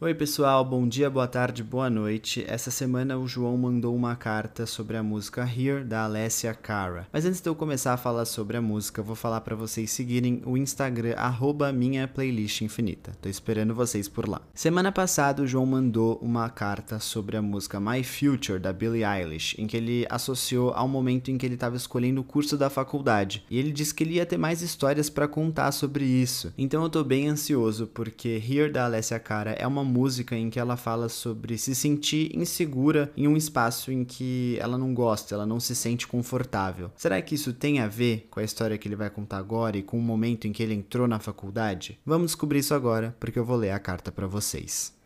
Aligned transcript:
Oi, 0.00 0.14
pessoal, 0.14 0.64
bom 0.64 0.86
dia, 0.86 1.10
boa 1.10 1.26
tarde, 1.26 1.60
boa 1.60 1.90
noite. 1.90 2.44
Essa 2.46 2.70
semana 2.70 3.18
o 3.18 3.26
João 3.26 3.58
mandou 3.58 3.96
uma 3.96 4.14
carta 4.14 4.64
sobre 4.64 4.96
a 4.96 5.02
música 5.02 5.42
Here 5.42 5.82
da 5.82 6.04
Alessia 6.04 6.54
Cara. 6.54 7.08
Mas 7.12 7.24
antes 7.24 7.40
de 7.40 7.48
eu 7.48 7.54
começar 7.56 7.94
a 7.94 7.96
falar 7.96 8.24
sobre 8.24 8.56
a 8.56 8.62
música, 8.62 9.02
vou 9.02 9.16
falar 9.16 9.40
para 9.40 9.56
vocês 9.56 9.90
seguirem 9.90 10.40
o 10.46 10.56
Instagram 10.56 11.16
minha 11.74 12.06
playlist 12.06 12.60
infinita. 12.60 13.10
Tô 13.20 13.28
esperando 13.28 13.74
vocês 13.74 14.06
por 14.06 14.28
lá. 14.28 14.40
Semana 14.54 14.92
passada 14.92 15.42
o 15.42 15.48
João 15.48 15.66
mandou 15.66 16.16
uma 16.22 16.48
carta 16.48 17.00
sobre 17.00 17.36
a 17.36 17.42
música 17.42 17.80
My 17.80 18.04
Future 18.04 18.60
da 18.60 18.72
Billie 18.72 19.02
Eilish, 19.04 19.60
em 19.60 19.66
que 19.66 19.76
ele 19.76 20.06
associou 20.08 20.70
ao 20.74 20.86
momento 20.86 21.28
em 21.28 21.36
que 21.36 21.44
ele 21.44 21.54
estava 21.54 21.74
escolhendo 21.74 22.20
o 22.20 22.24
curso 22.24 22.56
da 22.56 22.70
faculdade. 22.70 23.44
E 23.50 23.58
ele 23.58 23.72
disse 23.72 23.92
que 23.92 24.04
ele 24.04 24.14
ia 24.14 24.26
ter 24.26 24.38
mais 24.38 24.62
histórias 24.62 25.10
para 25.10 25.26
contar 25.26 25.72
sobre 25.72 26.04
isso. 26.04 26.54
Então 26.56 26.84
eu 26.84 26.88
tô 26.88 27.02
bem 27.02 27.26
ansioso 27.26 27.88
porque 27.88 28.40
Here 28.48 28.70
da 28.70 28.84
Alessia 28.84 29.18
Cara 29.18 29.50
é 29.58 29.66
uma 29.66 29.87
música 29.88 30.36
em 30.36 30.50
que 30.50 30.60
ela 30.60 30.76
fala 30.76 31.08
sobre 31.08 31.58
se 31.58 31.74
sentir 31.74 32.30
insegura 32.36 33.10
em 33.16 33.26
um 33.26 33.36
espaço 33.36 33.90
em 33.90 34.04
que 34.04 34.56
ela 34.60 34.78
não 34.78 34.94
gosta, 34.94 35.34
ela 35.34 35.46
não 35.46 35.58
se 35.58 35.74
sente 35.74 36.06
confortável. 36.06 36.92
Será 36.94 37.20
que 37.20 37.34
isso 37.34 37.52
tem 37.52 37.80
a 37.80 37.88
ver 37.88 38.28
com 38.30 38.38
a 38.38 38.44
história 38.44 38.78
que 38.78 38.86
ele 38.86 38.94
vai 38.96 39.10
contar 39.10 39.38
agora 39.38 39.76
e 39.76 39.82
com 39.82 39.98
o 39.98 40.02
momento 40.02 40.46
em 40.46 40.52
que 40.52 40.62
ele 40.62 40.74
entrou 40.74 41.08
na 41.08 41.18
faculdade? 41.18 41.98
Vamos 42.04 42.28
descobrir 42.28 42.60
isso 42.60 42.74
agora, 42.74 43.16
porque 43.18 43.38
eu 43.38 43.44
vou 43.44 43.56
ler 43.56 43.70
a 43.70 43.78
carta 43.78 44.12
para 44.12 44.26
vocês. 44.26 44.97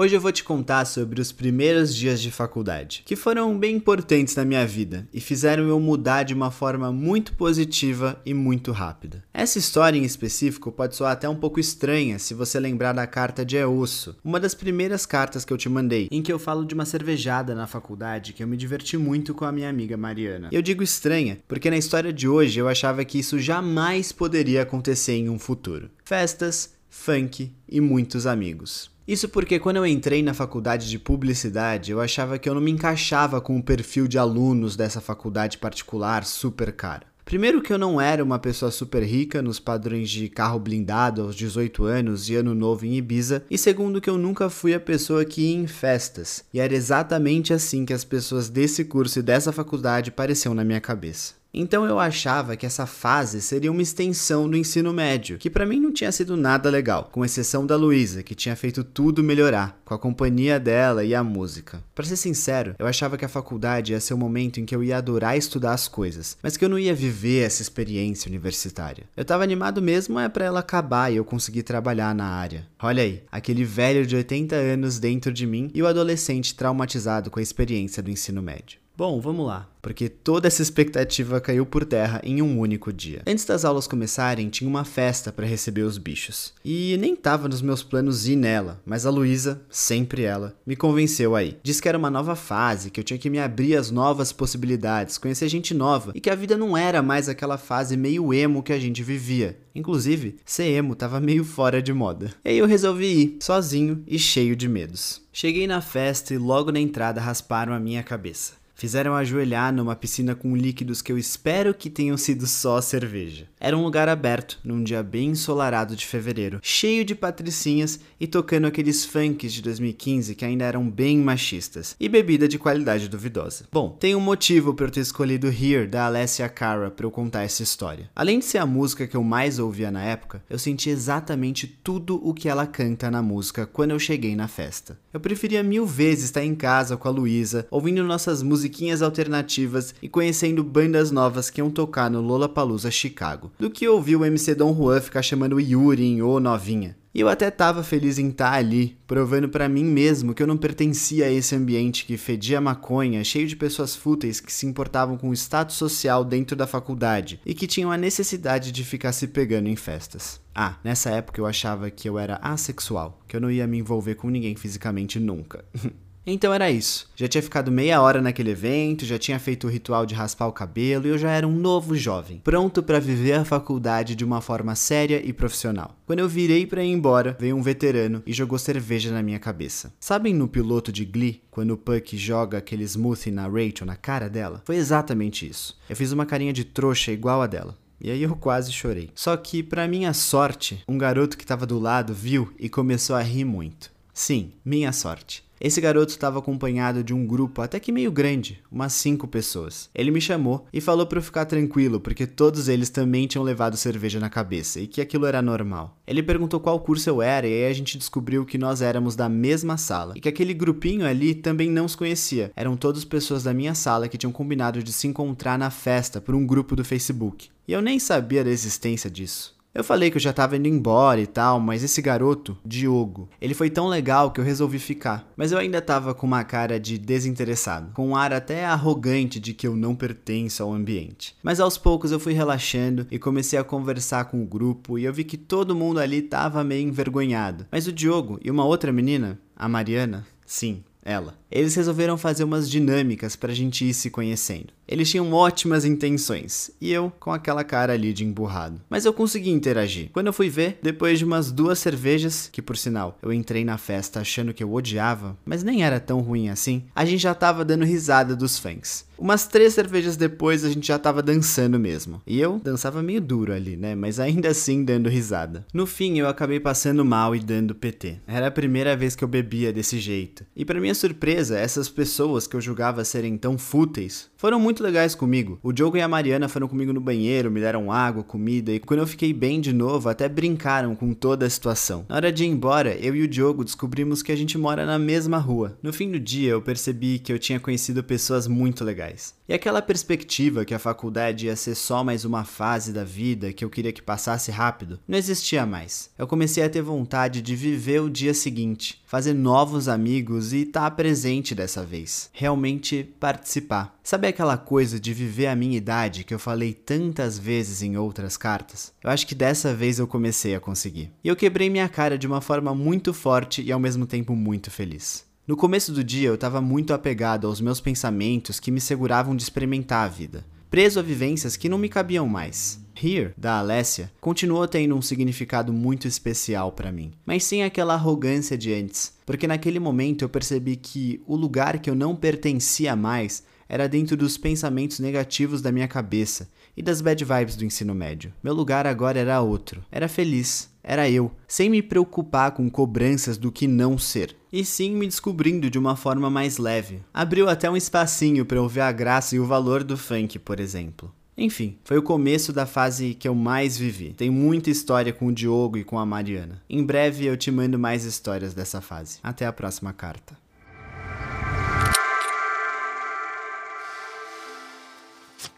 Hoje 0.00 0.16
eu 0.16 0.20
vou 0.22 0.32
te 0.32 0.42
contar 0.42 0.86
sobre 0.86 1.20
os 1.20 1.30
primeiros 1.30 1.94
dias 1.94 2.22
de 2.22 2.30
faculdade, 2.30 3.02
que 3.04 3.14
foram 3.14 3.58
bem 3.58 3.76
importantes 3.76 4.34
na 4.34 4.46
minha 4.46 4.66
vida 4.66 5.06
e 5.12 5.20
fizeram 5.20 5.68
eu 5.68 5.78
mudar 5.78 6.22
de 6.22 6.32
uma 6.32 6.50
forma 6.50 6.90
muito 6.90 7.34
positiva 7.34 8.18
e 8.24 8.32
muito 8.32 8.72
rápida. 8.72 9.22
Essa 9.34 9.58
história 9.58 9.98
em 9.98 10.02
específico 10.02 10.72
pode 10.72 10.96
soar 10.96 11.12
até 11.12 11.28
um 11.28 11.36
pouco 11.36 11.60
estranha 11.60 12.18
se 12.18 12.32
você 12.32 12.58
lembrar 12.58 12.94
da 12.94 13.06
carta 13.06 13.44
de 13.44 13.58
Eosso, 13.58 14.16
uma 14.24 14.40
das 14.40 14.54
primeiras 14.54 15.04
cartas 15.04 15.44
que 15.44 15.52
eu 15.52 15.58
te 15.58 15.68
mandei, 15.68 16.08
em 16.10 16.22
que 16.22 16.32
eu 16.32 16.38
falo 16.38 16.64
de 16.64 16.72
uma 16.72 16.86
cervejada 16.86 17.54
na 17.54 17.66
faculdade 17.66 18.32
que 18.32 18.42
eu 18.42 18.48
me 18.48 18.56
diverti 18.56 18.96
muito 18.96 19.34
com 19.34 19.44
a 19.44 19.52
minha 19.52 19.68
amiga 19.68 19.98
Mariana. 19.98 20.48
Eu 20.50 20.62
digo 20.62 20.82
estranha 20.82 21.40
porque 21.46 21.68
na 21.68 21.76
história 21.76 22.10
de 22.10 22.26
hoje 22.26 22.58
eu 22.58 22.70
achava 22.70 23.04
que 23.04 23.18
isso 23.18 23.38
jamais 23.38 24.12
poderia 24.12 24.62
acontecer 24.62 25.12
em 25.12 25.28
um 25.28 25.38
futuro. 25.38 25.90
Festas, 26.06 26.72
funk 26.88 27.52
e 27.68 27.80
muitos 27.82 28.26
amigos. 28.26 28.90
Isso 29.10 29.28
porque 29.28 29.58
quando 29.58 29.78
eu 29.78 29.84
entrei 29.84 30.22
na 30.22 30.32
faculdade 30.32 30.88
de 30.88 30.96
publicidade, 30.96 31.90
eu 31.90 32.00
achava 32.00 32.38
que 32.38 32.48
eu 32.48 32.54
não 32.54 32.60
me 32.60 32.70
encaixava 32.70 33.40
com 33.40 33.58
o 33.58 33.62
perfil 33.62 34.06
de 34.06 34.16
alunos 34.16 34.76
dessa 34.76 35.00
faculdade 35.00 35.58
particular 35.58 36.24
super 36.24 36.70
cara. 36.70 37.08
Primeiro 37.24 37.60
que 37.60 37.72
eu 37.72 37.78
não 37.78 38.00
era 38.00 38.22
uma 38.22 38.38
pessoa 38.38 38.70
super 38.70 39.02
rica 39.02 39.42
nos 39.42 39.58
padrões 39.58 40.08
de 40.08 40.28
carro 40.28 40.60
blindado 40.60 41.22
aos 41.22 41.34
18 41.34 41.86
anos 41.86 42.30
e 42.30 42.36
ano 42.36 42.54
novo 42.54 42.86
em 42.86 42.94
Ibiza, 42.94 43.42
e 43.50 43.58
segundo 43.58 44.00
que 44.00 44.08
eu 44.08 44.16
nunca 44.16 44.48
fui 44.48 44.74
a 44.74 44.78
pessoa 44.78 45.24
que 45.24 45.42
ia 45.42 45.56
em 45.56 45.66
festas. 45.66 46.44
E 46.54 46.60
era 46.60 46.72
exatamente 46.72 47.52
assim 47.52 47.84
que 47.84 47.92
as 47.92 48.04
pessoas 48.04 48.48
desse 48.48 48.84
curso 48.84 49.18
e 49.18 49.22
dessa 49.22 49.50
faculdade 49.50 50.12
pareciam 50.12 50.54
na 50.54 50.62
minha 50.62 50.80
cabeça. 50.80 51.39
Então 51.52 51.84
eu 51.84 51.98
achava 51.98 52.56
que 52.56 52.64
essa 52.64 52.86
fase 52.86 53.42
seria 53.42 53.72
uma 53.72 53.82
extensão 53.82 54.48
do 54.48 54.56
ensino 54.56 54.92
médio, 54.92 55.38
que 55.38 55.50
para 55.50 55.66
mim 55.66 55.80
não 55.80 55.92
tinha 55.92 56.12
sido 56.12 56.36
nada 56.36 56.70
legal, 56.70 57.08
com 57.10 57.24
exceção 57.24 57.66
da 57.66 57.76
Luísa, 57.76 58.22
que 58.22 58.34
tinha 58.34 58.54
feito 58.54 58.84
tudo 58.84 59.22
melhorar, 59.22 59.80
com 59.84 59.92
a 59.92 59.98
companhia 59.98 60.60
dela 60.60 61.04
e 61.04 61.14
a 61.14 61.24
música. 61.24 61.82
Para 61.94 62.06
ser 62.06 62.16
sincero, 62.16 62.76
eu 62.78 62.86
achava 62.86 63.18
que 63.18 63.24
a 63.24 63.28
faculdade 63.28 63.92
ia 63.92 64.00
ser 64.00 64.14
o 64.14 64.18
momento 64.18 64.60
em 64.60 64.64
que 64.64 64.74
eu 64.74 64.84
ia 64.84 64.96
adorar 64.96 65.36
estudar 65.36 65.72
as 65.72 65.88
coisas, 65.88 66.38
mas 66.42 66.56
que 66.56 66.64
eu 66.64 66.68
não 66.68 66.78
ia 66.78 66.94
viver 66.94 67.44
essa 67.44 67.62
experiência 67.62 68.28
universitária. 68.28 69.04
Eu 69.16 69.24
tava 69.24 69.42
animado 69.42 69.82
mesmo 69.82 70.18
é 70.18 70.28
para 70.28 70.44
ela 70.44 70.60
acabar 70.60 71.12
e 71.12 71.16
eu 71.16 71.24
conseguir 71.24 71.62
trabalhar 71.62 72.14
na 72.14 72.26
área. 72.26 72.66
Olha 72.80 73.02
aí, 73.02 73.22
aquele 73.30 73.64
velho 73.64 74.06
de 74.06 74.14
80 74.16 74.54
anos 74.54 74.98
dentro 74.98 75.32
de 75.32 75.46
mim 75.46 75.70
e 75.74 75.82
o 75.82 75.86
adolescente 75.86 76.54
traumatizado 76.54 77.30
com 77.30 77.40
a 77.40 77.42
experiência 77.42 78.02
do 78.02 78.10
ensino 78.10 78.40
médio. 78.40 78.79
Bom, 79.00 79.18
vamos 79.18 79.46
lá 79.46 79.66
porque 79.80 80.08
toda 80.08 80.46
essa 80.46 80.62
expectativa 80.62 81.40
caiu 81.40 81.64
por 81.64 81.84
terra 81.84 82.20
em 82.22 82.42
um 82.42 82.58
único 82.58 82.92
dia. 82.92 83.22
Antes 83.26 83.44
das 83.44 83.64
aulas 83.64 83.86
começarem, 83.86 84.48
tinha 84.48 84.68
uma 84.68 84.84
festa 84.84 85.32
para 85.32 85.46
receber 85.46 85.82
os 85.82 85.98
bichos. 85.98 86.52
E 86.64 86.96
nem 86.98 87.16
tava 87.16 87.48
nos 87.48 87.62
meus 87.62 87.82
planos 87.82 88.28
ir 88.28 88.36
nela, 88.36 88.80
mas 88.84 89.06
a 89.06 89.10
Luísa, 89.10 89.62
sempre 89.70 90.22
ela, 90.22 90.54
me 90.66 90.76
convenceu 90.76 91.34
aí. 91.34 91.58
Diz 91.62 91.80
que 91.80 91.88
era 91.88 91.98
uma 91.98 92.10
nova 92.10 92.36
fase, 92.36 92.90
que 92.90 93.00
eu 93.00 93.04
tinha 93.04 93.18
que 93.18 93.30
me 93.30 93.38
abrir 93.38 93.76
às 93.76 93.90
novas 93.90 94.32
possibilidades, 94.32 95.18
conhecer 95.18 95.48
gente 95.48 95.74
nova 95.74 96.12
e 96.14 96.20
que 96.20 96.30
a 96.30 96.34
vida 96.34 96.56
não 96.56 96.76
era 96.76 97.02
mais 97.02 97.28
aquela 97.28 97.58
fase 97.58 97.96
meio 97.96 98.32
emo 98.34 98.62
que 98.62 98.72
a 98.72 98.78
gente 98.78 99.02
vivia. 99.02 99.58
Inclusive, 99.74 100.36
ser 100.44 100.64
emo 100.64 100.96
tava 100.96 101.20
meio 101.20 101.44
fora 101.44 101.80
de 101.80 101.92
moda. 101.92 102.32
E 102.44 102.50
aí 102.50 102.58
eu 102.58 102.66
resolvi 102.66 103.06
ir, 103.06 103.38
sozinho 103.40 104.02
e 104.06 104.18
cheio 104.18 104.56
de 104.56 104.68
medos. 104.68 105.22
Cheguei 105.32 105.66
na 105.66 105.80
festa 105.80 106.34
e 106.34 106.38
logo 106.38 106.72
na 106.72 106.80
entrada 106.80 107.20
rasparam 107.20 107.72
a 107.72 107.78
minha 107.78 108.02
cabeça. 108.02 108.59
Fizeram 108.80 109.14
ajoelhar 109.14 109.74
numa 109.74 109.94
piscina 109.94 110.34
com 110.34 110.56
líquidos 110.56 111.02
que 111.02 111.12
eu 111.12 111.18
espero 111.18 111.74
que 111.74 111.90
tenham 111.90 112.16
sido 112.16 112.46
só 112.46 112.80
cerveja. 112.80 113.46
Era 113.60 113.76
um 113.76 113.82
lugar 113.82 114.08
aberto, 114.08 114.58
num 114.64 114.82
dia 114.82 115.02
bem 115.02 115.32
ensolarado 115.32 115.94
de 115.94 116.06
fevereiro, 116.06 116.60
cheio 116.62 117.04
de 117.04 117.14
patricinhas 117.14 118.00
e 118.18 118.26
tocando 118.26 118.66
aqueles 118.66 119.04
funks 119.04 119.52
de 119.52 119.60
2015 119.60 120.34
que 120.34 120.46
ainda 120.46 120.64
eram 120.64 120.88
bem 120.88 121.18
machistas, 121.18 121.94
e 122.00 122.08
bebida 122.08 122.48
de 122.48 122.58
qualidade 122.58 123.06
duvidosa. 123.06 123.66
Bom, 123.70 123.90
tem 124.00 124.14
um 124.14 124.20
motivo 124.20 124.72
para 124.72 124.86
eu 124.86 124.90
ter 124.90 125.00
escolhido 125.00 125.48
Here 125.48 125.86
da 125.86 126.06
Alessia 126.06 126.48
Cara 126.48 126.90
para 126.90 127.04
eu 127.04 127.10
contar 127.10 127.42
essa 127.42 127.62
história. 127.62 128.08
Além 128.16 128.38
de 128.38 128.46
ser 128.46 128.56
a 128.56 128.66
música 128.66 129.06
que 129.06 129.14
eu 129.14 129.22
mais 129.22 129.58
ouvia 129.58 129.90
na 129.90 130.02
época, 130.02 130.42
eu 130.48 130.58
senti 130.58 130.88
exatamente 130.88 131.66
tudo 131.66 132.18
o 132.26 132.32
que 132.32 132.48
ela 132.48 132.66
canta 132.66 133.10
na 133.10 133.20
música 133.20 133.66
quando 133.66 133.90
eu 133.90 133.98
cheguei 133.98 134.34
na 134.34 134.48
festa. 134.48 134.98
Eu 135.12 135.20
preferia 135.20 135.62
mil 135.62 135.84
vezes 135.84 136.24
estar 136.24 136.42
em 136.42 136.54
casa 136.54 136.96
com 136.96 137.08
a 137.08 137.10
Luísa, 137.10 137.66
ouvindo 137.70 138.02
nossas 138.02 138.42
musiquinhas 138.70 139.02
alternativas 139.02 139.94
e 140.00 140.08
conhecendo 140.08 140.62
bandas 140.62 141.10
novas 141.10 141.50
que 141.50 141.60
iam 141.60 141.70
tocar 141.70 142.08
no 142.08 142.20
Lollapalooza 142.20 142.90
Chicago 142.90 143.50
do 143.58 143.68
que 143.68 143.88
ouvir 143.88 144.14
o 144.14 144.24
MC 144.24 144.54
Don 144.54 144.74
Juan 144.74 145.00
ficar 145.00 145.22
chamando 145.22 145.60
Yuri 145.60 146.04
em 146.04 146.22
ô 146.22 146.38
novinha. 146.38 146.96
E 147.12 147.18
eu 147.20 147.28
até 147.28 147.50
tava 147.50 147.82
feliz 147.82 148.20
em 148.20 148.28
estar 148.28 148.52
tá 148.52 148.56
ali, 148.56 148.96
provando 149.04 149.48
para 149.48 149.68
mim 149.68 149.84
mesmo 149.84 150.32
que 150.32 150.40
eu 150.40 150.46
não 150.46 150.56
pertencia 150.56 151.26
a 151.26 151.30
esse 151.30 151.56
ambiente 151.56 152.06
que 152.06 152.16
fedia 152.16 152.60
maconha, 152.60 153.24
cheio 153.24 153.48
de 153.48 153.56
pessoas 153.56 153.96
fúteis 153.96 154.38
que 154.38 154.52
se 154.52 154.64
importavam 154.64 155.16
com 155.16 155.28
o 155.28 155.34
status 155.34 155.74
social 155.74 156.24
dentro 156.24 156.54
da 156.54 156.68
faculdade 156.68 157.40
e 157.44 157.52
que 157.52 157.66
tinham 157.66 157.90
a 157.90 157.96
necessidade 157.96 158.70
de 158.70 158.84
ficar 158.84 159.10
se 159.10 159.26
pegando 159.26 159.68
em 159.68 159.74
festas. 159.74 160.40
Ah, 160.54 160.76
nessa 160.84 161.10
época 161.10 161.40
eu 161.40 161.46
achava 161.46 161.90
que 161.90 162.08
eu 162.08 162.16
era 162.16 162.38
assexual, 162.40 163.20
que 163.26 163.34
eu 163.34 163.40
não 163.40 163.50
ia 163.50 163.66
me 163.66 163.78
envolver 163.78 164.14
com 164.14 164.30
ninguém 164.30 164.54
fisicamente 164.54 165.18
nunca. 165.18 165.64
Então 166.26 166.52
era 166.52 166.70
isso. 166.70 167.08
Já 167.16 167.26
tinha 167.26 167.42
ficado 167.42 167.72
meia 167.72 168.00
hora 168.02 168.20
naquele 168.20 168.50
evento, 168.50 169.04
já 169.04 169.18
tinha 169.18 169.38
feito 169.38 169.66
o 169.66 169.70
ritual 169.70 170.04
de 170.04 170.14
raspar 170.14 170.46
o 170.46 170.52
cabelo 170.52 171.06
e 171.06 171.10
eu 171.10 171.18
já 171.18 171.30
era 171.30 171.46
um 171.46 171.54
novo 171.54 171.96
jovem, 171.96 172.40
pronto 172.44 172.82
para 172.82 173.00
viver 173.00 173.32
a 173.32 173.44
faculdade 173.44 174.14
de 174.14 174.24
uma 174.24 174.40
forma 174.40 174.74
séria 174.74 175.20
e 175.24 175.32
profissional. 175.32 175.96
Quando 176.06 176.18
eu 176.20 176.28
virei 176.28 176.66
para 176.66 176.84
ir 176.84 176.90
embora, 176.90 177.36
veio 177.40 177.56
um 177.56 177.62
veterano 177.62 178.22
e 178.26 178.32
jogou 178.32 178.58
cerveja 178.58 179.10
na 179.10 179.22
minha 179.22 179.38
cabeça. 179.38 179.92
Sabem 179.98 180.34
no 180.34 180.46
piloto 180.46 180.92
de 180.92 181.04
Glee, 181.04 181.42
quando 181.50 181.72
o 181.72 181.78
Puck 181.78 182.16
joga 182.16 182.58
aquele 182.58 182.84
smoothie 182.84 183.30
na 183.30 183.48
Rachel 183.48 183.86
na 183.86 183.96
cara 183.96 184.28
dela? 184.28 184.62
Foi 184.64 184.76
exatamente 184.76 185.48
isso. 185.48 185.78
Eu 185.88 185.96
fiz 185.96 186.12
uma 186.12 186.26
carinha 186.26 186.52
de 186.52 186.64
trouxa 186.64 187.12
igual 187.12 187.42
a 187.42 187.46
dela. 187.46 187.76
E 188.00 188.10
aí 188.10 188.22
eu 188.22 188.34
quase 188.34 188.72
chorei. 188.72 189.10
Só 189.14 189.36
que, 189.36 189.62
para 189.62 189.86
minha 189.86 190.14
sorte, 190.14 190.82
um 190.88 190.96
garoto 190.96 191.36
que 191.36 191.44
estava 191.44 191.66
do 191.66 191.78
lado 191.78 192.14
viu 192.14 192.50
e 192.58 192.66
começou 192.68 193.14
a 193.14 193.20
rir 193.20 193.44
muito. 193.44 193.92
Sim, 194.14 194.52
minha 194.64 194.90
sorte. 194.92 195.44
Esse 195.60 195.78
garoto 195.78 196.10
estava 196.10 196.38
acompanhado 196.38 197.04
de 197.04 197.12
um 197.12 197.26
grupo 197.26 197.60
até 197.60 197.78
que 197.78 197.92
meio 197.92 198.10
grande, 198.10 198.62
umas 198.72 198.94
cinco 198.94 199.28
pessoas. 199.28 199.90
Ele 199.94 200.10
me 200.10 200.18
chamou 200.18 200.66
e 200.72 200.80
falou 200.80 201.04
para 201.04 201.18
eu 201.18 201.22
ficar 201.22 201.44
tranquilo, 201.44 202.00
porque 202.00 202.26
todos 202.26 202.66
eles 202.66 202.88
também 202.88 203.26
tinham 203.26 203.44
levado 203.44 203.76
cerveja 203.76 204.18
na 204.18 204.30
cabeça 204.30 204.80
e 204.80 204.86
que 204.86 205.02
aquilo 205.02 205.26
era 205.26 205.42
normal. 205.42 205.98
Ele 206.06 206.22
perguntou 206.22 206.60
qual 206.60 206.80
curso 206.80 207.10
eu 207.10 207.20
era 207.20 207.46
e 207.46 207.52
aí 207.52 207.70
a 207.70 207.74
gente 207.74 207.98
descobriu 207.98 208.46
que 208.46 208.56
nós 208.56 208.80
éramos 208.80 209.14
da 209.14 209.28
mesma 209.28 209.76
sala 209.76 210.14
e 210.16 210.20
que 210.20 210.30
aquele 210.30 210.54
grupinho 210.54 211.04
ali 211.04 211.34
também 211.34 211.68
não 211.68 211.86
se 211.86 211.96
conhecia. 211.96 212.50
Eram 212.56 212.74
todas 212.74 213.04
pessoas 213.04 213.42
da 213.42 213.52
minha 213.52 213.74
sala 213.74 214.08
que 214.08 214.16
tinham 214.16 214.32
combinado 214.32 214.82
de 214.82 214.92
se 214.94 215.06
encontrar 215.06 215.58
na 215.58 215.68
festa 215.68 216.22
por 216.22 216.34
um 216.34 216.46
grupo 216.46 216.74
do 216.74 216.82
Facebook. 216.82 217.50
E 217.68 217.72
eu 217.74 217.82
nem 217.82 217.98
sabia 217.98 218.42
da 218.42 218.50
existência 218.50 219.10
disso. 219.10 219.59
Eu 219.72 219.84
falei 219.84 220.10
que 220.10 220.16
eu 220.16 220.20
já 220.20 220.32
tava 220.32 220.56
indo 220.56 220.66
embora 220.66 221.20
e 221.20 221.26
tal, 221.28 221.60
mas 221.60 221.84
esse 221.84 222.02
garoto, 222.02 222.58
Diogo, 222.64 223.28
ele 223.40 223.54
foi 223.54 223.70
tão 223.70 223.86
legal 223.86 224.32
que 224.32 224.40
eu 224.40 224.44
resolvi 224.44 224.80
ficar. 224.80 225.30
Mas 225.36 225.52
eu 225.52 225.58
ainda 225.58 225.80
tava 225.80 226.12
com 226.12 226.26
uma 226.26 226.42
cara 226.42 226.80
de 226.80 226.98
desinteressado, 226.98 227.92
com 227.94 228.08
um 228.08 228.16
ar 228.16 228.32
até 228.32 228.64
arrogante 228.64 229.38
de 229.38 229.54
que 229.54 229.66
eu 229.66 229.76
não 229.76 229.94
pertenço 229.94 230.62
ao 230.62 230.72
ambiente. 230.72 231.36
Mas 231.40 231.60
aos 231.60 231.78
poucos 231.78 232.10
eu 232.10 232.18
fui 232.18 232.32
relaxando 232.32 233.06
e 233.12 233.18
comecei 233.18 233.58
a 233.58 233.64
conversar 233.64 234.24
com 234.24 234.42
o 234.42 234.46
grupo 234.46 234.98
e 234.98 235.04
eu 235.04 235.12
vi 235.12 235.22
que 235.22 235.36
todo 235.36 235.76
mundo 235.76 236.00
ali 236.00 236.20
tava 236.20 236.64
meio 236.64 236.88
envergonhado. 236.88 237.64
Mas 237.70 237.86
o 237.86 237.92
Diogo 237.92 238.40
e 238.42 238.50
uma 238.50 238.64
outra 238.64 238.92
menina, 238.92 239.38
a 239.54 239.68
Mariana, 239.68 240.26
sim, 240.44 240.82
ela. 241.04 241.39
Eles 241.50 241.74
resolveram 241.74 242.16
fazer 242.16 242.44
umas 242.44 242.70
dinâmicas 242.70 243.36
pra 243.36 243.52
gente 243.52 243.88
ir 243.88 243.94
se 243.94 244.10
conhecendo. 244.10 244.72
Eles 244.86 245.08
tinham 245.08 245.32
ótimas 245.32 245.84
intenções, 245.84 246.72
e 246.80 246.92
eu 246.92 247.12
com 247.20 247.30
aquela 247.32 247.62
cara 247.62 247.92
ali 247.92 248.12
de 248.12 248.24
emburrado. 248.24 248.80
Mas 248.90 249.04
eu 249.04 249.12
consegui 249.12 249.50
interagir. 249.50 250.10
Quando 250.12 250.26
eu 250.26 250.32
fui 250.32 250.48
ver, 250.48 250.80
depois 250.82 251.18
de 251.18 251.24
umas 251.24 251.52
duas 251.52 251.78
cervejas, 251.78 252.48
que 252.50 252.60
por 252.60 252.76
sinal 252.76 253.16
eu 253.22 253.32
entrei 253.32 253.64
na 253.64 253.78
festa 253.78 254.20
achando 254.20 254.52
que 254.52 254.64
eu 254.64 254.72
odiava, 254.72 255.38
mas 255.44 255.62
nem 255.62 255.84
era 255.84 256.00
tão 256.00 256.20
ruim 256.20 256.48
assim, 256.48 256.84
a 256.94 257.04
gente 257.04 257.20
já 257.20 257.34
tava 257.34 257.64
dando 257.64 257.84
risada 257.84 258.34
dos 258.34 258.58
fãs. 258.58 259.08
Umas 259.20 259.46
três 259.46 259.74
cervejas 259.74 260.16
depois 260.16 260.64
a 260.64 260.70
gente 260.70 260.86
já 260.88 260.98
tava 260.98 261.22
dançando 261.22 261.78
mesmo. 261.78 262.22
E 262.26 262.40
eu 262.40 262.58
dançava 262.58 263.02
meio 263.02 263.20
duro 263.20 263.52
ali, 263.52 263.76
né? 263.76 263.94
Mas 263.94 264.18
ainda 264.18 264.48
assim 264.48 264.82
dando 264.82 265.10
risada. 265.10 265.66
No 265.74 265.86
fim 265.86 266.18
eu 266.18 266.26
acabei 266.26 266.58
passando 266.58 267.04
mal 267.04 267.36
e 267.36 267.38
dando 267.38 267.74
PT. 267.74 268.16
Era 268.26 268.46
a 268.46 268.50
primeira 268.50 268.96
vez 268.96 269.14
que 269.14 269.22
eu 269.22 269.28
bebia 269.28 269.74
desse 269.74 270.00
jeito. 270.00 270.46
E 270.56 270.64
para 270.64 270.80
minha 270.80 270.94
surpresa, 270.94 271.39
essas 271.48 271.88
pessoas 271.88 272.46
que 272.46 272.56
eu 272.56 272.60
julgava 272.60 273.04
serem 273.04 273.38
tão 273.38 273.56
fúteis 273.56 274.28
foram 274.36 274.58
muito 274.58 274.82
legais 274.82 275.14
comigo. 275.14 275.58
O 275.62 275.72
Diogo 275.72 275.96
e 275.96 276.02
a 276.02 276.08
Mariana 276.08 276.48
foram 276.48 276.66
comigo 276.66 276.92
no 276.92 277.00
banheiro, 277.00 277.50
me 277.50 277.60
deram 277.60 277.92
água, 277.92 278.24
comida 278.24 278.72
e 278.72 278.80
quando 278.80 279.00
eu 279.00 279.06
fiquei 279.06 279.32
bem 279.32 279.60
de 279.60 279.72
novo, 279.72 280.08
até 280.08 280.28
brincaram 280.28 280.94
com 280.96 281.14
toda 281.14 281.46
a 281.46 281.50
situação. 281.50 282.04
Na 282.08 282.16
hora 282.16 282.32
de 282.32 282.44
ir 282.44 282.48
embora, 282.48 282.94
eu 282.96 283.14
e 283.14 283.22
o 283.22 283.28
Diogo 283.28 283.64
descobrimos 283.64 284.22
que 284.22 284.32
a 284.32 284.36
gente 284.36 284.58
mora 284.58 284.84
na 284.84 284.98
mesma 284.98 285.38
rua. 285.38 285.78
No 285.82 285.92
fim 285.92 286.10
do 286.10 286.18
dia, 286.18 286.50
eu 286.50 286.60
percebi 286.60 287.18
que 287.18 287.32
eu 287.32 287.38
tinha 287.38 287.60
conhecido 287.60 288.02
pessoas 288.02 288.46
muito 288.46 288.84
legais. 288.84 289.34
E 289.48 289.54
aquela 289.54 289.80
perspectiva 289.80 290.64
que 290.64 290.74
a 290.74 290.78
faculdade 290.78 291.46
ia 291.46 291.56
ser 291.56 291.74
só 291.74 292.02
mais 292.02 292.24
uma 292.24 292.44
fase 292.44 292.92
da 292.92 293.04
vida 293.04 293.52
que 293.52 293.64
eu 293.64 293.70
queria 293.70 293.92
que 293.92 294.02
passasse 294.02 294.50
rápido, 294.50 294.98
não 295.06 295.18
existia 295.18 295.64
mais. 295.66 296.10
Eu 296.18 296.26
comecei 296.26 296.62
a 296.62 296.68
ter 296.68 296.82
vontade 296.82 297.42
de 297.42 297.54
viver 297.54 298.00
o 298.00 298.10
dia 298.10 298.32
seguinte, 298.32 299.02
fazer 299.06 299.34
novos 299.34 299.88
amigos 299.88 300.52
e 300.52 300.62
estar 300.62 300.90
presente 300.92 301.29
dessa 301.54 301.84
vez. 301.84 302.28
Realmente 302.32 303.04
participar. 303.20 303.98
Sabe 304.02 304.26
aquela 304.26 304.56
coisa 304.56 304.98
de 304.98 305.14
viver 305.14 305.46
a 305.46 305.54
minha 305.54 305.76
idade 305.76 306.24
que 306.24 306.34
eu 306.34 306.38
falei 306.38 306.72
tantas 306.72 307.38
vezes 307.38 307.82
em 307.82 307.96
outras 307.96 308.36
cartas? 308.36 308.92
Eu 309.02 309.10
acho 309.10 309.26
que 309.26 309.34
dessa 309.34 309.72
vez 309.74 309.98
eu 309.98 310.06
comecei 310.06 310.54
a 310.54 310.60
conseguir. 310.60 311.12
E 311.22 311.28
eu 311.28 311.36
quebrei 311.36 311.70
minha 311.70 311.88
cara 311.88 312.18
de 312.18 312.26
uma 312.26 312.40
forma 312.40 312.74
muito 312.74 313.14
forte 313.14 313.62
e 313.62 313.70
ao 313.70 313.78
mesmo 313.78 314.06
tempo 314.06 314.34
muito 314.34 314.70
feliz. 314.70 315.24
No 315.46 315.56
começo 315.56 315.92
do 315.92 316.04
dia 316.04 316.28
eu 316.28 316.34
estava 316.34 316.60
muito 316.60 316.92
apegado 316.92 317.46
aos 317.46 317.60
meus 317.60 317.80
pensamentos 317.80 318.60
que 318.60 318.70
me 318.70 318.80
seguravam 318.80 319.34
de 319.34 319.42
experimentar 319.42 320.04
a 320.04 320.08
vida, 320.08 320.44
preso 320.70 321.00
a 321.00 321.02
vivências 321.02 321.56
que 321.56 321.68
não 321.68 321.76
me 321.76 321.88
cabiam 321.88 322.28
mais. 322.28 322.80
Here, 323.02 323.32
da 323.36 323.58
Alessia, 323.58 324.12
continuou 324.20 324.68
tendo 324.68 324.94
um 324.94 325.02
significado 325.02 325.72
muito 325.72 326.06
especial 326.06 326.70
para 326.70 326.92
mim, 326.92 327.12
mas 327.24 327.44
sem 327.44 327.64
aquela 327.64 327.94
arrogância 327.94 328.56
de 328.56 328.72
antes, 328.72 329.14
porque 329.26 329.46
naquele 329.46 329.80
momento 329.80 330.22
eu 330.22 330.28
percebi 330.28 330.76
que 330.76 331.20
o 331.26 331.34
lugar 331.34 331.78
que 331.78 331.88
eu 331.88 331.94
não 331.94 332.14
pertencia 332.14 332.94
mais 332.94 333.42
era 333.70 333.88
dentro 333.88 334.16
dos 334.16 334.36
pensamentos 334.36 334.98
negativos 334.98 335.62
da 335.62 335.70
minha 335.70 335.86
cabeça 335.86 336.50
e 336.76 336.82
das 336.82 337.00
bad 337.00 337.24
vibes 337.24 337.54
do 337.54 337.64
ensino 337.64 337.94
médio. 337.94 338.32
Meu 338.42 338.52
lugar 338.52 338.84
agora 338.84 339.20
era 339.20 339.40
outro. 339.40 339.84
Era 339.92 340.08
feliz. 340.08 340.68
Era 340.82 341.08
eu, 341.08 341.30
sem 341.46 341.70
me 341.70 341.80
preocupar 341.80 342.50
com 342.50 342.68
cobranças 342.68 343.38
do 343.38 343.52
que 343.52 343.68
não 343.68 343.96
ser. 343.96 344.34
E 344.52 344.64
sim 344.64 344.96
me 344.96 345.06
descobrindo 345.06 345.70
de 345.70 345.78
uma 345.78 345.94
forma 345.94 346.28
mais 346.28 346.58
leve. 346.58 347.00
Abriu 347.14 347.48
até 347.48 347.70
um 347.70 347.76
espacinho 347.76 348.44
para 348.44 348.56
eu 348.56 348.66
ver 348.66 348.80
a 348.80 348.90
graça 348.90 349.36
e 349.36 349.38
o 349.38 349.46
valor 349.46 349.84
do 349.84 349.96
funk, 349.96 350.40
por 350.40 350.58
exemplo. 350.58 351.14
Enfim, 351.38 351.78
foi 351.84 351.96
o 351.96 352.02
começo 352.02 352.52
da 352.52 352.66
fase 352.66 353.14
que 353.14 353.28
eu 353.28 353.36
mais 353.36 353.78
vivi. 353.78 354.12
Tem 354.14 354.30
muita 354.30 354.68
história 354.68 355.12
com 355.12 355.26
o 355.28 355.32
Diogo 355.32 355.78
e 355.78 355.84
com 355.84 355.96
a 355.96 356.04
Mariana. 356.04 356.60
Em 356.68 356.84
breve 356.84 357.24
eu 357.24 357.36
te 357.36 357.52
mando 357.52 357.78
mais 357.78 358.04
histórias 358.04 358.52
dessa 358.52 358.80
fase. 358.80 359.20
Até 359.22 359.46
a 359.46 359.52
próxima 359.52 359.92
carta. 359.92 360.39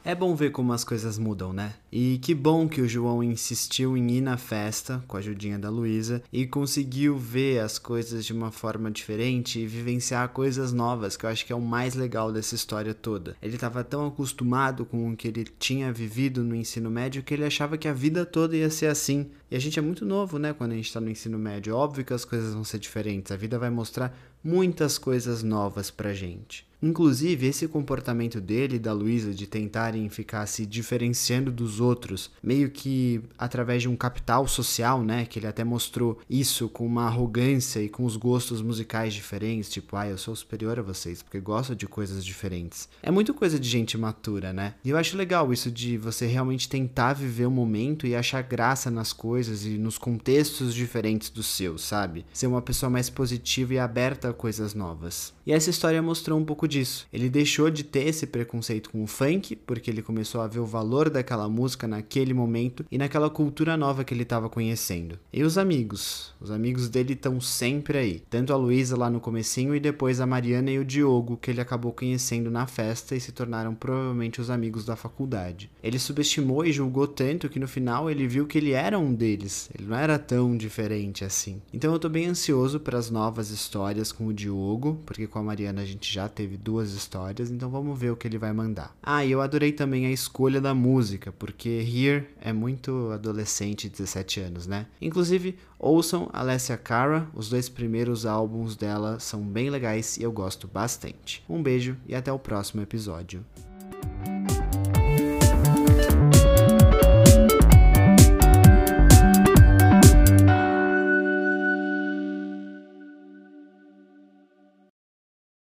É 0.04 0.16
bom 0.16 0.34
ver 0.34 0.50
como 0.50 0.72
as 0.72 0.82
coisas 0.82 1.16
mudam, 1.16 1.52
né? 1.52 1.74
E 1.90 2.18
que 2.18 2.34
bom 2.34 2.68
que 2.68 2.80
o 2.80 2.88
João 2.88 3.22
insistiu 3.22 3.96
em 3.96 4.10
ir 4.10 4.20
na 4.20 4.36
festa 4.36 5.00
com 5.06 5.16
a 5.16 5.20
ajudinha 5.20 5.60
da 5.60 5.70
Luísa 5.70 6.20
e 6.32 6.44
conseguiu 6.44 7.16
ver 7.16 7.60
as 7.60 7.78
coisas 7.78 8.24
de 8.24 8.32
uma 8.32 8.50
forma 8.50 8.90
diferente 8.90 9.60
e 9.60 9.66
vivenciar 9.66 10.28
coisas 10.30 10.72
novas, 10.72 11.16
que 11.16 11.24
eu 11.24 11.30
acho 11.30 11.46
que 11.46 11.52
é 11.52 11.56
o 11.56 11.60
mais 11.60 11.94
legal 11.94 12.32
dessa 12.32 12.56
história 12.56 12.92
toda. 12.92 13.36
Ele 13.40 13.54
estava 13.54 13.84
tão 13.84 14.04
acostumado 14.04 14.84
com 14.84 15.08
o 15.08 15.16
que 15.16 15.28
ele 15.28 15.44
tinha 15.44 15.92
vivido 15.92 16.42
no 16.42 16.56
ensino 16.56 16.90
médio 16.90 17.22
que 17.22 17.32
ele 17.32 17.44
achava 17.44 17.78
que 17.78 17.86
a 17.86 17.92
vida 17.92 18.26
toda 18.26 18.56
ia 18.56 18.70
ser 18.70 18.86
assim. 18.86 19.30
E 19.48 19.54
a 19.54 19.60
gente 19.60 19.78
é 19.78 19.82
muito 19.82 20.04
novo, 20.04 20.36
né, 20.36 20.52
quando 20.52 20.72
a 20.72 20.76
gente 20.76 20.86
está 20.86 21.00
no 21.00 21.10
ensino 21.10 21.38
médio. 21.38 21.76
Óbvio 21.76 22.04
que 22.04 22.12
as 22.12 22.24
coisas 22.24 22.54
vão 22.54 22.64
ser 22.64 22.80
diferentes, 22.80 23.30
a 23.30 23.36
vida 23.36 23.56
vai 23.56 23.70
mostrar 23.70 24.12
muitas 24.42 24.98
coisas 24.98 25.44
novas 25.44 25.92
pra 25.92 26.12
gente. 26.12 26.66
Inclusive, 26.82 27.46
esse 27.46 27.68
comportamento 27.68 28.40
dele 28.40 28.76
e 28.76 28.78
da 28.78 28.92
Luísa 28.92 29.32
de 29.32 29.46
tentarem 29.46 30.08
ficar 30.08 30.46
se 30.46 30.66
diferenciando 30.66 31.52
dos 31.52 31.80
outros, 31.80 32.30
meio 32.42 32.70
que 32.70 33.20
através 33.38 33.82
de 33.82 33.88
um 33.88 33.96
capital 33.96 34.48
social, 34.48 35.02
né? 35.02 35.24
Que 35.24 35.38
ele 35.38 35.46
até 35.46 35.62
mostrou 35.62 36.18
isso 36.28 36.68
com 36.68 36.84
uma 36.84 37.04
arrogância 37.04 37.80
e 37.80 37.88
com 37.88 38.04
os 38.04 38.16
gostos 38.16 38.60
musicais 38.60 39.14
diferentes, 39.14 39.70
tipo, 39.70 39.96
ah, 39.96 40.08
eu 40.08 40.18
sou 40.18 40.34
superior 40.34 40.78
a 40.78 40.82
vocês 40.82 41.22
porque 41.22 41.38
gosto 41.40 41.76
de 41.76 41.86
coisas 41.86 42.24
diferentes. 42.24 42.88
É 43.02 43.10
muito 43.10 43.32
coisa 43.32 43.58
de 43.58 43.68
gente 43.68 43.96
matura, 43.96 44.52
né? 44.52 44.74
E 44.84 44.90
eu 44.90 44.96
acho 44.96 45.16
legal 45.16 45.52
isso 45.52 45.70
de 45.70 45.96
você 45.96 46.26
realmente 46.26 46.68
tentar 46.68 47.12
viver 47.12 47.46
o 47.46 47.50
momento 47.50 48.06
e 48.06 48.16
achar 48.16 48.42
graça 48.42 48.90
nas 48.90 49.12
coisas 49.12 49.64
e 49.64 49.78
nos 49.78 49.98
contextos 49.98 50.74
diferentes 50.74 51.30
dos 51.30 51.46
seus, 51.46 51.82
sabe? 51.82 52.24
Ser 52.32 52.46
uma 52.46 52.62
pessoa 52.62 52.90
mais 52.90 53.08
positiva 53.08 53.74
e 53.74 53.78
aberta 53.78 54.30
a 54.30 54.34
coisas 54.34 54.74
novas. 54.74 55.32
E 55.46 55.52
essa 55.52 55.70
história 55.70 56.02
mostrou 56.02 56.38
um 56.38 56.44
pouco 56.44 56.68
disso. 56.72 57.06
Ele 57.12 57.28
deixou 57.28 57.70
de 57.70 57.84
ter 57.84 58.08
esse 58.08 58.26
preconceito 58.26 58.90
com 58.90 59.02
o 59.02 59.06
funk, 59.06 59.54
porque 59.54 59.90
ele 59.90 60.02
começou 60.02 60.40
a 60.40 60.48
ver 60.48 60.58
o 60.58 60.66
valor 60.66 61.10
daquela 61.10 61.48
música 61.48 61.86
naquele 61.86 62.32
momento 62.32 62.84
e 62.90 62.98
naquela 62.98 63.30
cultura 63.30 63.76
nova 63.76 64.04
que 64.04 64.14
ele 64.14 64.22
estava 64.22 64.48
conhecendo. 64.48 65.18
E 65.32 65.42
os 65.42 65.58
amigos? 65.58 66.34
Os 66.40 66.50
amigos 66.50 66.88
dele 66.88 67.12
estão 67.12 67.40
sempre 67.40 67.98
aí. 67.98 68.22
Tanto 68.30 68.52
a 68.52 68.56
Luísa 68.56 68.96
lá 68.96 69.10
no 69.10 69.20
comecinho 69.20 69.74
e 69.74 69.80
depois 69.80 70.20
a 70.20 70.26
Mariana 70.26 70.70
e 70.70 70.78
o 70.78 70.84
Diogo, 70.84 71.36
que 71.36 71.50
ele 71.50 71.60
acabou 71.60 71.92
conhecendo 71.92 72.50
na 72.50 72.66
festa 72.66 73.14
e 73.14 73.20
se 73.20 73.32
tornaram 73.32 73.74
provavelmente 73.74 74.40
os 74.40 74.50
amigos 74.50 74.84
da 74.84 74.96
faculdade. 74.96 75.70
Ele 75.82 75.98
subestimou 75.98 76.64
e 76.64 76.72
julgou 76.72 77.06
tanto 77.06 77.48
que 77.48 77.60
no 77.60 77.68
final 77.68 78.10
ele 78.10 78.26
viu 78.26 78.46
que 78.46 78.58
ele 78.58 78.72
era 78.72 78.98
um 78.98 79.12
deles. 79.12 79.70
Ele 79.76 79.88
não 79.88 79.96
era 79.96 80.18
tão 80.18 80.56
diferente 80.56 81.24
assim. 81.24 81.60
Então 81.72 81.92
eu 81.92 81.98
tô 81.98 82.08
bem 82.08 82.26
ansioso 82.26 82.80
para 82.80 82.98
as 82.98 83.10
novas 83.10 83.50
histórias 83.50 84.10
com 84.10 84.26
o 84.26 84.32
Diogo, 84.32 85.00
porque 85.04 85.26
com 85.26 85.38
a 85.38 85.42
Mariana 85.42 85.82
a 85.82 85.84
gente 85.84 86.12
já 86.12 86.28
teve 86.28 86.56
duas 86.62 86.92
histórias, 86.92 87.50
então 87.50 87.68
vamos 87.68 87.98
ver 87.98 88.10
o 88.10 88.16
que 88.16 88.28
ele 88.28 88.38
vai 88.38 88.52
mandar. 88.52 88.96
Ah, 89.02 89.24
e 89.24 89.32
eu 89.32 89.40
adorei 89.40 89.72
também 89.72 90.06
a 90.06 90.10
escolha 90.10 90.60
da 90.60 90.72
música, 90.74 91.32
porque 91.32 91.68
Here 91.68 92.28
é 92.40 92.52
muito 92.52 93.10
adolescente, 93.12 93.88
17 93.88 94.40
anos, 94.40 94.66
né? 94.66 94.86
Inclusive, 95.00 95.58
ouçam 95.78 96.30
Alessia 96.32 96.76
Cara, 96.76 97.28
os 97.34 97.48
dois 97.48 97.68
primeiros 97.68 98.24
álbuns 98.24 98.76
dela 98.76 99.18
são 99.18 99.42
bem 99.42 99.68
legais 99.70 100.16
e 100.16 100.22
eu 100.22 100.30
gosto 100.30 100.68
bastante. 100.68 101.44
Um 101.48 101.62
beijo 101.62 101.96
e 102.06 102.14
até 102.14 102.32
o 102.32 102.38
próximo 102.38 102.82
episódio. 102.82 103.44